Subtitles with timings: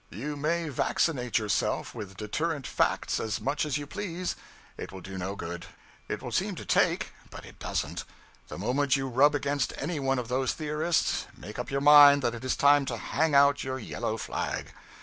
[0.09, 4.35] You may vaccinate yourself with deterrent facts as much as you please
[4.75, 5.67] it will do no good;
[6.07, 8.03] it will seem to 'take,' but it doesn't;
[8.47, 12.33] the moment you rub against any one of those theorists, make up your mind that
[12.33, 14.73] it is time to hang out your yellow flag.